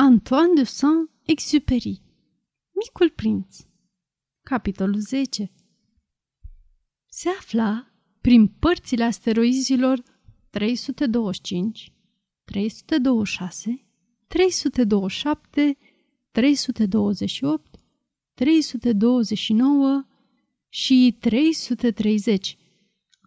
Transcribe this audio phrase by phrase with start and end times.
[0.00, 2.02] Antoine de Saint-Exupéry
[2.72, 3.56] Micul prinț
[4.42, 5.52] Capitolul 10
[7.06, 10.02] Se afla prin părțile asteroizilor
[10.50, 11.92] 325,
[12.44, 13.86] 326,
[14.26, 15.78] 327,
[16.30, 17.80] 328,
[18.34, 20.06] 329
[20.68, 22.56] și 330,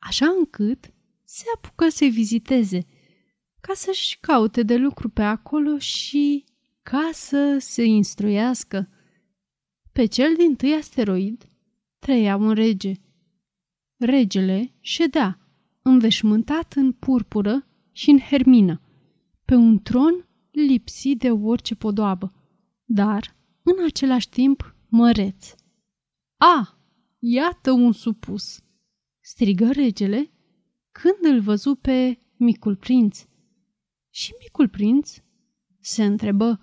[0.00, 0.94] așa încât
[1.24, 2.86] se apucă să-i viziteze,
[3.60, 6.46] ca să-și caute de lucru pe acolo și
[6.90, 8.88] ca să se instruiască.
[9.92, 11.50] Pe cel din tâi asteroid
[11.98, 12.92] trăia un rege.
[13.96, 15.38] Regele ședea,
[15.82, 18.80] înveșmântat în purpură și în hermină,
[19.44, 22.32] pe un tron lipsit de orice podoabă,
[22.84, 25.54] dar, în același timp, măreț.
[26.36, 26.78] A,
[27.18, 28.62] iată un supus!
[29.20, 30.30] strigă regele
[30.90, 33.24] când îl văzu pe micul prinț.
[34.10, 35.16] Și micul prinț
[35.80, 36.60] se întrebă,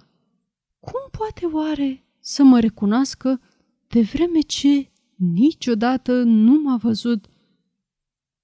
[0.86, 3.42] cum poate oare să mă recunoască
[3.88, 7.28] de vreme ce niciodată nu m-a văzut?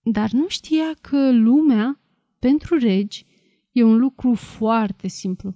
[0.03, 2.01] Dar nu știa că lumea,
[2.39, 3.25] pentru regi,
[3.71, 5.55] e un lucru foarte simplu.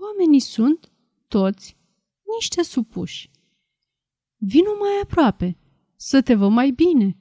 [0.00, 0.92] Oamenii sunt,
[1.28, 1.76] toți,
[2.38, 3.30] niște supuși.
[4.36, 5.58] Vino mai aproape,
[5.96, 7.16] să te văd mai bine,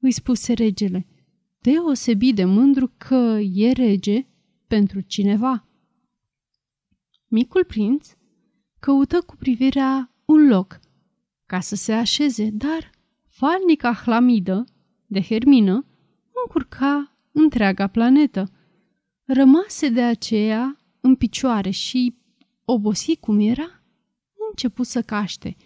[0.00, 1.06] îi spuse regele,
[1.58, 4.26] deosebit de mândru că e rege
[4.66, 5.68] pentru cineva.
[7.28, 8.15] Micul prinț
[8.86, 10.80] căută cu privirea un loc
[11.46, 12.90] ca să se așeze, dar
[13.28, 14.64] falnica hlamidă
[15.06, 15.86] de Hermină
[16.44, 18.50] încurca întreaga planetă.
[19.24, 22.16] Rămase de aceea în picioare și,
[22.64, 23.82] obosit cum era,
[24.50, 25.56] începu să caște.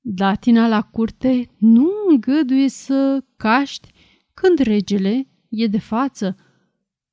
[0.00, 3.92] Datina la curte nu îngăduie să caști
[4.34, 6.36] când regele e de față,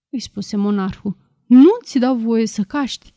[0.10, 1.18] îi spuse monarhul.
[1.46, 3.15] Nu ți dau voie să caști.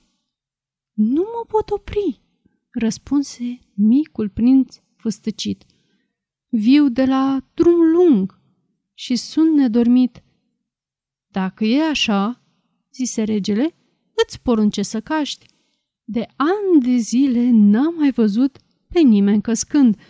[0.98, 2.22] Nu mă pot opri,
[2.70, 5.64] răspunse micul prinț făstăcit.
[6.48, 8.40] Viu de la drum lung
[8.94, 10.22] și sunt nedormit.
[11.26, 12.42] Dacă e așa,
[12.92, 13.74] zise regele,
[14.24, 15.46] îți porunce să caști.
[16.04, 18.58] De ani de zile n-am mai văzut
[18.88, 20.00] pe nimeni căscând.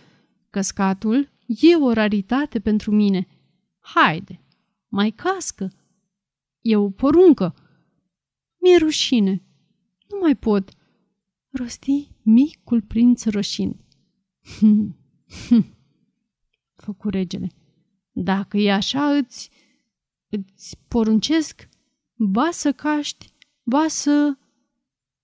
[0.49, 3.27] Căscatul e o raritate pentru mine.
[3.79, 4.41] Haide,
[4.87, 5.71] mai cască.
[6.61, 7.55] E o poruncă.
[8.61, 9.43] Mi-e rușine.
[10.07, 10.77] Nu mai pot
[11.49, 13.75] rosti micul prinț roșind.
[14.57, 14.95] Hm,
[15.47, 15.77] hm,
[16.75, 17.51] făcu regele.
[18.11, 19.49] Dacă e așa, îți,
[20.29, 21.69] îți poruncesc,
[22.15, 23.33] ba să caști,
[23.63, 24.37] ba să...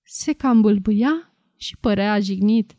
[0.07, 2.75] Se cam bâlbâia și părea jignit,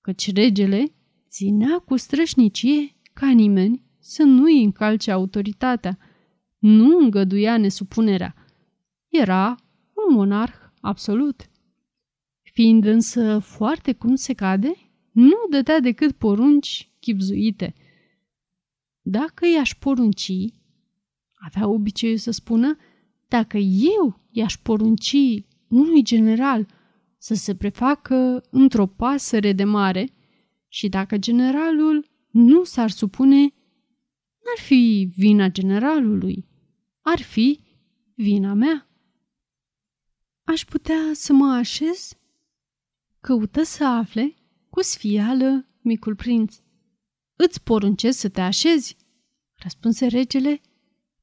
[0.00, 0.94] căci regele
[1.28, 5.98] ținea cu strășnicie ca nimeni să nu-i încalce autoritatea,
[6.58, 8.34] nu îngăduia nesupunerea.
[9.08, 9.56] Era
[9.92, 11.50] un monarh absolut.
[12.56, 14.72] Fiind însă foarte cum se cade,
[15.12, 17.74] nu dădea decât porunci chipzuite.
[19.00, 20.32] Dacă i-aș porunci,
[21.34, 22.76] avea obiceiul să spună,
[23.28, 23.56] dacă
[23.96, 25.16] eu i-aș porunci
[25.68, 26.66] unui general
[27.18, 30.10] să se prefacă într-o pasăre de mare
[30.68, 33.40] și dacă generalul nu s-ar supune,
[34.44, 36.48] n-ar fi vina generalului,
[37.00, 37.60] ar fi
[38.14, 38.88] vina mea.
[40.44, 42.16] Aș putea să mă așez
[43.26, 44.34] căută să afle
[44.70, 46.56] cu sfială micul prinț.
[47.36, 48.96] Îți poruncesc să te așezi,
[49.54, 50.60] răspunse regele,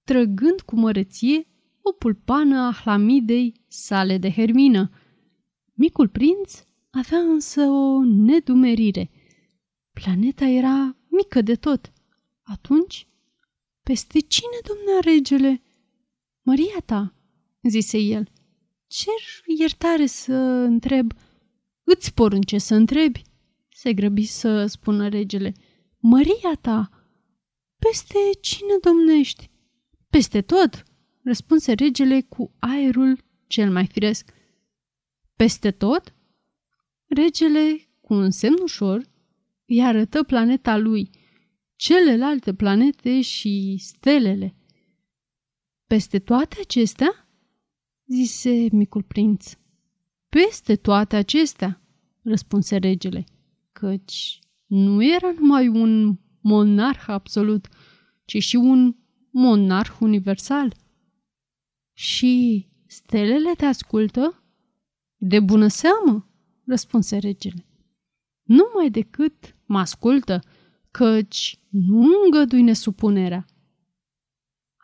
[0.03, 1.47] trăgând cu mărăție
[1.81, 4.89] o pulpană a hlamidei sale de hermină.
[5.73, 9.09] Micul prinț avea însă o nedumerire.
[9.91, 11.91] Planeta era mică de tot.
[12.41, 13.07] Atunci,
[13.83, 15.61] peste cine domnea regele?
[16.41, 17.15] Maria ta,
[17.61, 18.31] zise el.
[18.87, 21.13] Cer iertare să întreb,
[21.83, 23.21] Îți porunce să întrebi,
[23.69, 25.53] se grăbi să spună regele.
[25.99, 26.89] Măria ta,
[27.79, 29.49] peste cine domnești?
[30.09, 30.83] Peste tot,
[31.23, 34.33] răspunse regele cu aerul cel mai firesc.
[35.35, 36.15] Peste tot?
[37.05, 39.11] Regele, cu un semn ușor,
[39.65, 41.09] îi arătă planeta lui,
[41.75, 44.55] celelalte planete și stelele.
[45.87, 47.27] Peste toate acestea?
[48.05, 49.53] zise micul prinț.
[50.33, 51.81] Peste toate acestea,
[52.23, 53.25] răspunse regele,
[53.71, 57.67] căci nu era numai un monarh absolut,
[58.25, 58.95] ci și un
[59.31, 60.75] monarh universal.
[61.95, 64.43] Și stelele te ascultă?
[65.15, 66.29] De bună seamă,
[66.65, 67.65] răspunse regele.
[68.43, 70.39] Numai decât mă ascultă,
[70.91, 73.45] căci nu îngădui nesupunerea.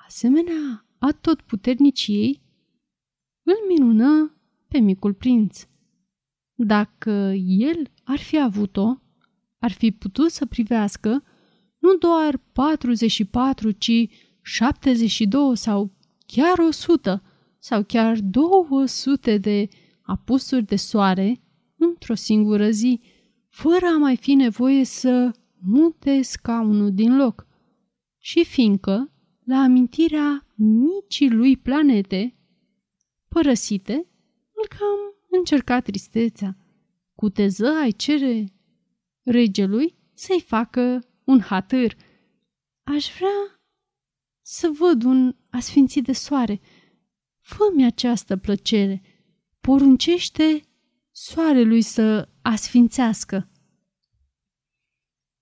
[0.06, 2.42] Asemenea, a tot puterniciei,
[3.44, 4.34] îl minună
[4.70, 5.68] pe micul prinț.
[6.54, 9.02] Dacă el ar fi avut-o,
[9.60, 11.24] ar fi putut să privească
[11.80, 14.08] nu doar 44, ci
[14.42, 15.92] 72 sau
[16.26, 17.24] chiar 100
[17.60, 19.68] sau chiar 200 de
[20.02, 21.42] apusuri de soare
[21.78, 23.02] într-o singură zi,
[23.50, 27.48] fără a mai fi nevoie să mute scaunul din loc.
[28.18, 29.12] Și fiindcă,
[29.44, 32.36] la amintirea micii lui planete
[33.28, 34.09] părăsite,
[34.70, 36.58] îl cam încerca tristețea.
[37.16, 38.54] Cu teză ai cere
[39.24, 41.96] regelui să-i facă un hatâr.
[42.84, 43.62] Aș vrea
[44.42, 46.62] să văd un asfințit de soare.
[47.40, 49.02] Fă-mi această plăcere.
[49.62, 50.62] Poruncește
[51.12, 53.50] soarelui să asfințească.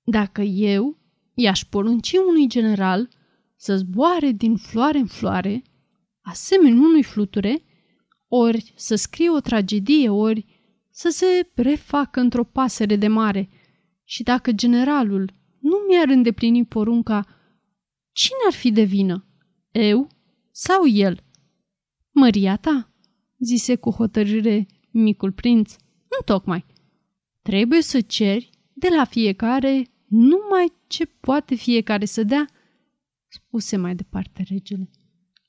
[0.03, 0.97] Dacă eu
[1.33, 3.09] i-aș porunci unui general
[3.55, 5.63] să zboare din floare în floare,
[6.21, 7.63] asemenea unui fluture,
[8.27, 10.45] ori să scrie o tragedie, ori
[10.89, 13.49] să se refacă într-o pasăre de mare.
[14.03, 17.25] Și dacă generalul nu mi-ar îndeplini porunca,
[18.11, 19.25] cine ar fi de vină?
[19.71, 20.07] Eu
[20.51, 21.23] sau el?
[22.11, 22.93] Măria ta,
[23.37, 26.65] zise cu hotărâre micul prinț, nu tocmai.
[27.41, 32.49] Trebuie să ceri de la fiecare numai ce poate fiecare să dea,
[33.27, 34.89] spuse mai departe regele.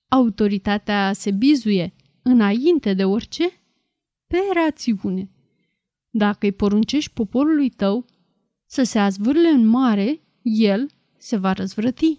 [0.08, 1.94] Autoritatea se bizuie,
[2.28, 3.50] înainte de orice,
[4.26, 5.30] pe rațiune.
[6.10, 8.04] Dacă îi poruncești poporului tău
[8.66, 12.18] să se azvârle în mare, el se va răzvrăti.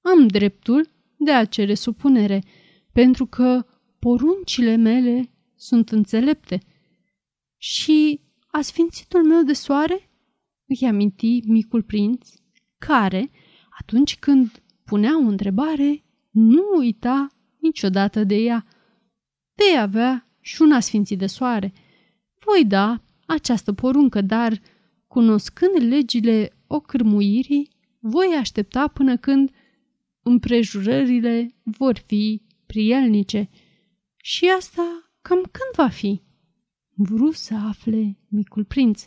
[0.00, 2.42] Am dreptul de a cere supunere,
[2.92, 3.66] pentru că
[3.98, 6.60] poruncile mele sunt înțelepte.
[7.56, 10.10] Și asfințitul meu de soare
[10.66, 12.28] îi aminti micul prinț,
[12.78, 13.30] care,
[13.80, 17.28] atunci când punea o întrebare, nu uita
[17.60, 18.66] niciodată de ea.
[19.54, 21.72] Vei avea și un asfințit de soare.
[22.38, 24.60] Voi da această poruncă, dar,
[25.06, 29.50] cunoscând legile ocârmuirii, voi aștepta până când
[30.22, 33.50] împrejurările vor fi prielnice.
[34.16, 36.22] Și asta cam când va fi?
[36.94, 39.06] Vru să afle micul prinț.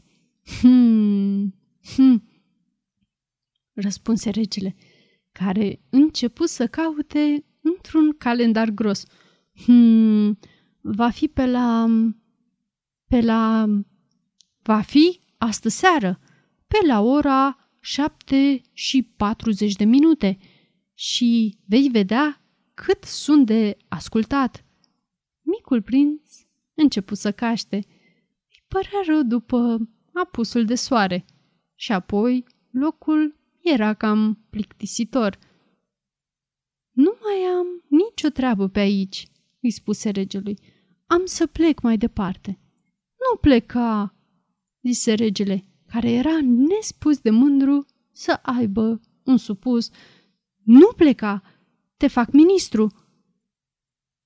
[0.60, 1.56] Hmm,
[1.96, 2.30] hmm,
[3.74, 4.76] răspunse regele,
[5.32, 9.06] care începu să caute într-un calendar gros.
[9.66, 10.40] Hmm,
[10.82, 11.86] va fi pe la...
[13.08, 13.66] pe la...
[14.64, 16.20] va fi astă seară,
[16.68, 20.38] pe la ora șapte și patruzeci de minute
[20.94, 22.42] și vei vedea
[22.74, 24.66] cât sunt de ascultat.
[25.42, 26.22] Micul prinț
[26.74, 27.76] începu să caște.
[27.76, 31.26] Îi părea rău după apusul de soare
[31.76, 35.38] și apoi locul era cam plictisitor.
[36.92, 39.28] Nu mai am nicio treabă pe aici,
[39.62, 40.60] îi spuse regelui.
[41.06, 42.60] Am să plec mai departe.
[43.18, 44.16] Nu pleca,
[44.82, 49.90] zise regele, care era nespus de mândru să aibă un supus.
[50.64, 51.44] Nu pleca,
[51.98, 52.94] te fac ministru.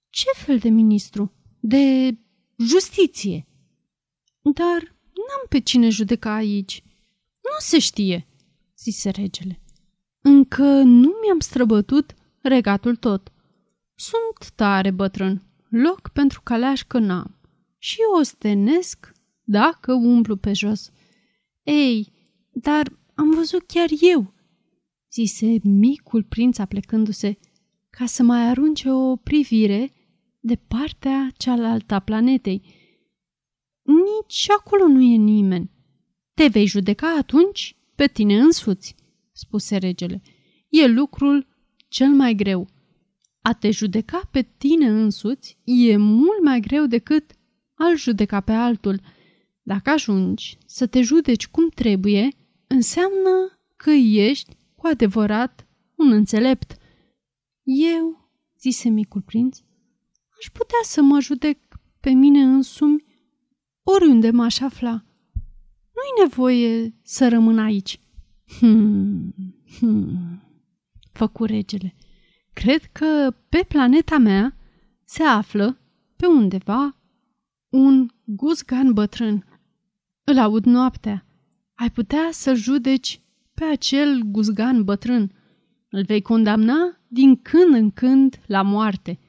[0.09, 1.33] Ce fel de ministru?
[1.59, 2.17] De
[2.57, 3.47] justiție.
[4.41, 6.83] Dar N-am pe cine judeca aici.
[7.41, 8.27] Nu se știe,
[8.77, 9.61] zise regele.
[10.21, 13.31] Încă nu mi-am străbătut regatul tot.
[14.01, 17.39] Sunt tare bătrân, loc pentru caleașcă n-am
[17.77, 19.11] și ostenesc
[19.43, 20.91] dacă umblu pe jos.
[21.63, 22.11] Ei,
[22.51, 24.33] dar am văzut chiar eu,
[25.11, 27.37] zise micul prinț aplecându-se,
[27.89, 29.93] ca să mai arunce o privire
[30.39, 32.61] de partea cealaltă a planetei,
[33.83, 35.71] nici acolo nu e nimeni.
[36.33, 38.95] Te vei judeca atunci pe tine însuți,
[39.31, 40.21] spuse regele.
[40.69, 41.47] E lucrul
[41.87, 42.79] cel mai greu.
[43.41, 47.31] A te judeca pe tine însuți e mult mai greu decât
[47.73, 49.01] al judeca pe altul.
[49.61, 52.29] Dacă ajungi să te judeci cum trebuie,
[52.67, 56.77] înseamnă că ești cu adevărat un înțelept.
[57.63, 58.29] Eu,
[58.59, 59.57] zise micul prinț,
[60.39, 61.57] aș putea să mă judec
[61.99, 63.03] pe mine însumi
[63.83, 65.05] oriunde m-aș afla.
[65.93, 67.99] Nu-i nevoie să rămân aici.
[68.59, 69.33] Hmm,
[69.79, 70.41] hmm,
[71.11, 71.95] făcu regele.
[72.53, 74.57] Cred că pe planeta mea
[75.03, 75.79] se află
[76.15, 76.95] pe undeva
[77.69, 79.45] un guzgan bătrân.
[80.23, 81.25] Îl aud noaptea.
[81.75, 83.21] Ai putea să judeci
[83.53, 85.31] pe acel guzgan bătrân.
[85.89, 89.19] Îl vei condamna din când în când la moarte.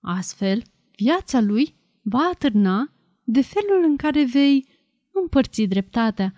[0.00, 0.62] Astfel,
[0.96, 2.92] viața lui va atârna
[3.24, 4.68] de felul în care vei
[5.12, 6.34] împărți dreptatea,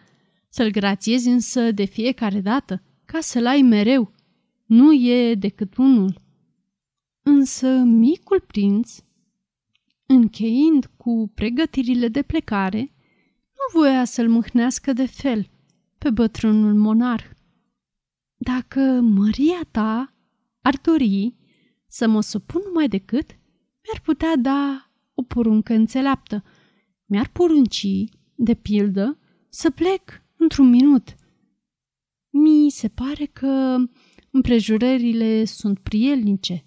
[0.48, 4.12] să-l grațiezi însă de fiecare dată, ca să-l ai mereu.
[4.66, 6.20] Nu e decât unul.
[7.22, 8.98] Însă micul prinț,
[10.06, 12.80] încheind cu pregătirile de plecare,
[13.52, 15.50] nu voia să-l mâhnească de fel
[15.98, 17.24] pe bătrânul monarh.
[18.36, 20.14] Dacă măria ta
[20.60, 21.34] ar dori
[21.86, 23.30] să mă supun numai decât,
[23.82, 26.44] mi-ar putea da o poruncă înțeleaptă.
[27.04, 31.14] Mi-ar porunci, de pildă, să plec într-un minut.
[32.30, 33.76] Mi se pare că
[34.30, 36.66] împrejurările sunt prielnice.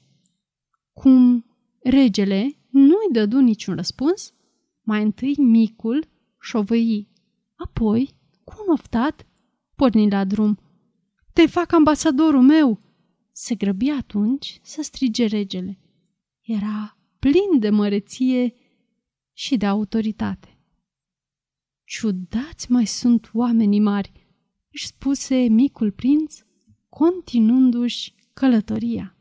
[0.96, 1.46] Cum
[1.84, 4.34] regele nu-i dădu niciun răspuns,
[4.82, 6.08] mai întâi micul
[6.40, 7.08] șovăi,
[7.56, 9.28] apoi, cu un oftat,
[9.75, 10.60] porni la drum.
[11.34, 12.82] Te fac ambasadorul meu!"
[13.32, 15.80] Se grăbi atunci să strige regele.
[16.42, 18.54] Era plin de măreție
[19.34, 20.60] și de autoritate.
[21.84, 24.12] Ciudați mai sunt oamenii mari,
[24.72, 26.40] își spuse micul prinț,
[26.90, 29.15] continuându-și călătoria.